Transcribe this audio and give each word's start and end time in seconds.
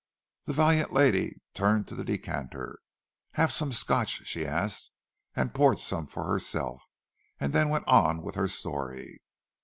The 0.45 0.53
valiant 0.53 0.91
lady 0.93 1.37
turned 1.53 1.87
to 1.89 1.93
the 1.93 2.03
decanter. 2.03 2.79
"Have 3.33 3.51
some 3.51 3.71
Scotch?" 3.71 4.25
she 4.25 4.47
asked, 4.47 4.89
and 5.35 5.53
poured 5.53 5.79
some 5.79 6.07
for 6.07 6.23
herself, 6.25 6.81
and 7.39 7.53
then 7.53 7.69
went 7.69 7.87
on 7.87 8.23
with 8.23 8.33
her 8.33 8.47
story. 8.47 9.21